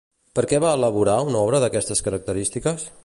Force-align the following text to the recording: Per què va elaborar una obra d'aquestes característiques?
Per 0.37 0.43
què 0.53 0.59
va 0.63 0.71
elaborar 0.77 1.17
una 1.27 1.43
obra 1.43 1.61
d'aquestes 1.65 2.03
característiques? 2.09 2.89